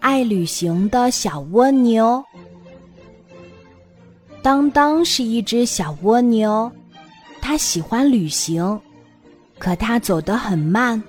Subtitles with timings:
[0.00, 2.22] 爱旅行的小蜗牛。
[4.42, 6.70] 当当是一只小蜗牛，
[7.40, 8.80] 它喜欢旅行，
[9.58, 11.00] 可它走得很慢，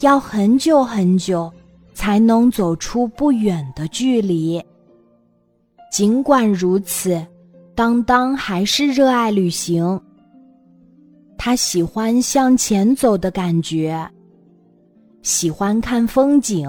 [0.00, 1.52] 要很久很久
[1.92, 4.62] 才能走出不远的距离。
[5.90, 7.20] 尽管如此，
[7.74, 10.00] 当当还是热爱旅行。
[11.36, 14.08] 他喜欢向前走的感觉，
[15.22, 16.68] 喜欢看风景，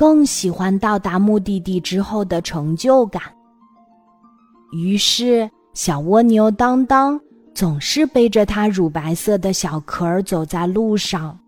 [0.00, 3.22] 更喜欢到达目的地之后的成就感。
[4.72, 7.20] 于是，小蜗牛当当
[7.54, 11.38] 总是背着它乳白色的小壳儿走在路上。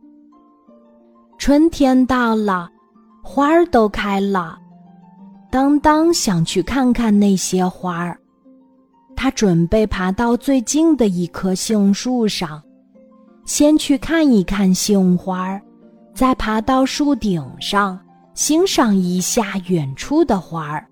[1.39, 2.71] 春天到了，
[3.23, 4.59] 花儿都开了，
[5.51, 8.19] 当当想去看看那些花儿。
[9.17, 12.63] 他准备爬到最近的一棵杏树上，
[13.47, 15.59] 先去看一看杏花，
[16.15, 17.99] 再爬到树顶上
[18.35, 20.87] 欣赏一下远处的花儿。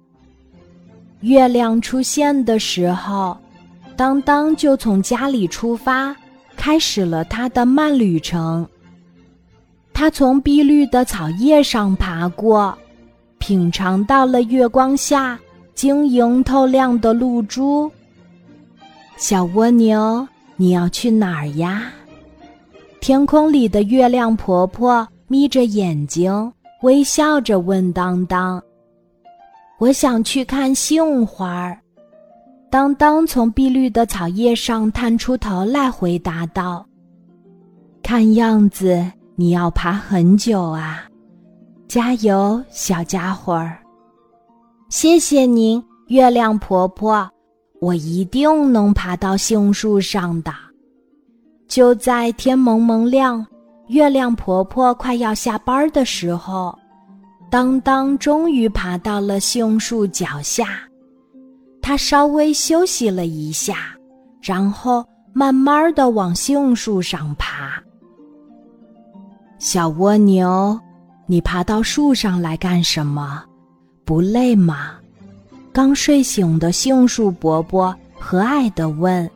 [1.21, 3.37] 月亮出现的时候，
[3.97, 6.17] 当当就从家里出发，
[6.57, 8.67] 开始了他的慢旅程。
[9.93, 12.77] 他从碧绿的草叶上爬过，
[13.39, 15.39] 品尝到了月光下
[15.75, 17.91] 晶莹透亮的露珠。
[19.19, 21.93] 小蜗牛，你要去哪儿呀？
[23.01, 26.51] 天空里的月亮婆婆眯着眼睛，
[26.83, 28.63] 微笑着问当当
[29.79, 31.79] ：“我想去看杏花儿。”
[32.71, 36.87] 当当从碧绿的草叶上探出头来，回答道
[38.03, 41.05] ：“看样子你要爬很久啊，
[41.89, 43.77] 加油，小家伙儿！”
[44.89, 47.29] 谢谢您，月亮婆婆。
[47.81, 50.53] 我一定能爬到杏树上的。
[51.67, 53.47] 就在天蒙蒙亮、
[53.91, 56.79] 月亮婆婆快要下班的时候，
[57.51, 60.79] 当当终于爬到了杏树脚下。
[61.83, 63.97] 他稍微休息了一下，
[64.41, 67.83] 然后慢慢的往杏树上爬。
[69.59, 70.79] 小蜗牛，
[71.27, 73.43] 你爬到树上来干什么？
[74.05, 74.93] 不累吗？
[75.73, 79.29] 刚睡醒的杏树伯伯和蔼地问：“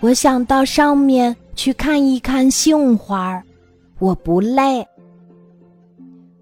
[0.00, 3.42] 我想到上面去看一看杏花儿，
[3.98, 4.86] 我不累。”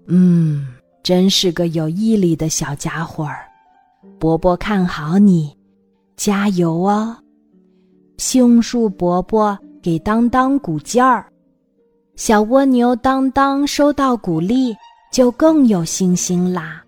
[0.07, 0.67] 嗯，
[1.03, 3.45] 真是个有毅力的小家伙儿。
[4.19, 5.55] 伯伯看好你，
[6.15, 7.15] 加油哦！
[8.17, 11.25] 杏树伯伯给当当鼓劲儿，
[12.15, 14.75] 小蜗牛当当收到鼓励，
[15.11, 16.83] 就更有信心啦。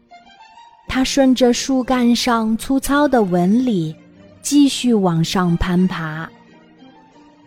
[0.87, 3.95] 它顺着树干上粗糙的纹理，
[4.43, 6.29] 继续往上攀爬。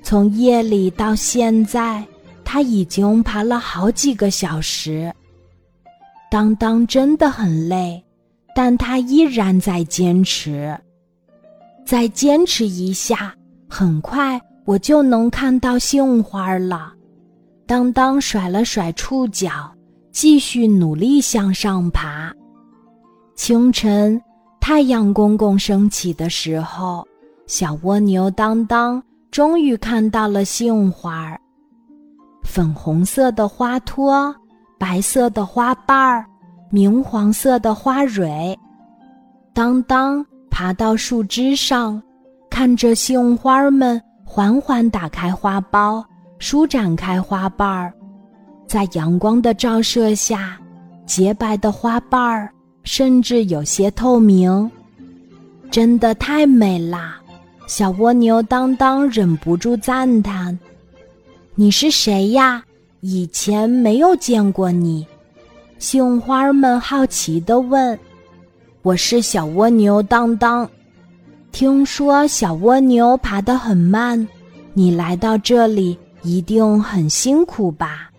[0.09, 2.07] 从夜里到现在，
[2.45, 5.13] 它已经爬了好几个小时。
[6.31, 8.01] 当当真的很累，
[8.55, 10.79] 但他依然在坚持。
[11.85, 13.35] 再坚持一下，
[13.69, 16.93] 很快我就能看到杏花了。
[17.67, 19.69] 当当甩了甩触角，
[20.13, 22.33] 继续努力向上爬。
[23.35, 24.23] 清晨，
[24.61, 27.05] 太阳公公升起的时候，
[27.49, 31.39] 小蜗牛当当终于看到了杏花儿
[32.43, 34.35] 粉红色的花托，
[34.79, 36.25] 白色的花瓣儿，
[36.71, 38.59] 明黄色的花蕊。
[39.53, 42.03] 当当爬到树枝上，
[42.49, 46.03] 看着杏花们缓缓打开花苞，
[46.39, 47.93] 舒展开花瓣儿，
[48.67, 50.59] 在阳光的照射下，
[51.05, 52.51] 洁白的花瓣儿。
[52.85, 54.71] 甚至有些透明，
[55.73, 57.21] 真的太美啦！
[57.67, 60.57] 小蜗牛当当忍不住赞叹
[61.57, 62.63] ：“你是谁呀？
[63.01, 65.05] 以前没有见过你。”
[65.79, 67.99] 杏花们好奇地问
[68.83, 70.69] ：“我是小蜗牛当当，
[71.51, 74.27] 听说小蜗牛爬得很慢，
[74.73, 78.11] 你来到这里一定很辛苦吧？”“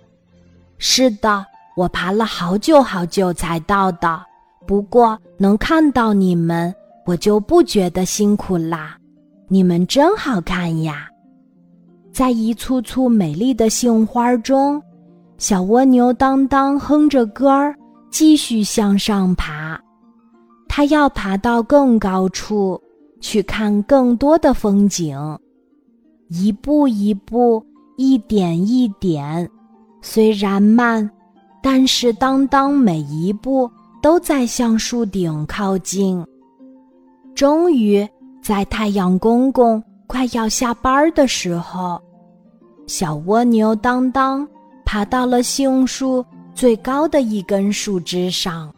[0.77, 1.45] 是的，
[1.77, 4.21] 我爬了好久好久才到的。”
[4.67, 8.97] 不过能看到你们，我就不觉得辛苦啦。
[9.49, 11.07] 你们真好看呀！
[12.11, 14.81] 在一簇簇美丽的杏花中，
[15.37, 17.75] 小蜗牛当当哼着歌儿，
[18.09, 19.79] 继续向上爬。
[20.67, 22.81] 它要爬到更高处，
[23.21, 25.17] 去看更多的风景。
[26.29, 27.65] 一步一步，
[27.95, 29.49] 一点一点，
[30.01, 31.09] 虽然慢，
[31.63, 33.69] 但是当当每一步。
[33.99, 36.23] 都在向树顶靠近。
[37.33, 38.07] 终于，
[38.47, 42.01] 在太阳公公快要下班的时候，
[42.87, 44.47] 小蜗牛当当
[44.85, 48.73] 爬到了杏树最高的一根树枝上。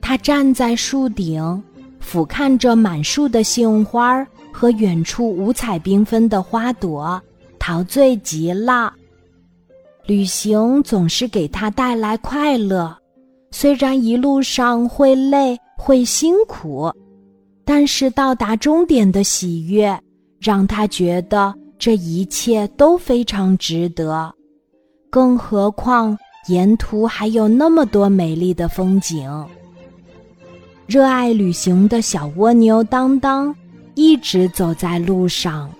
[0.00, 1.62] 它站在树顶，
[2.00, 7.20] 俯瞰着满树的杏花和远处五彩缤纷的花朵，
[7.58, 8.90] 陶醉极了。
[10.06, 12.96] 旅行总是给他带来快乐，
[13.50, 16.90] 虽然一路上会累会辛苦，
[17.72, 19.96] 但是到达终点的喜悦
[20.40, 24.34] 让他觉得这一切都非常值得。
[25.08, 26.18] 更何况
[26.48, 29.46] 沿途还有那么多美丽的风景。
[30.88, 33.54] 热爱旅行的小蜗牛当当
[33.94, 35.70] 一直走在路上。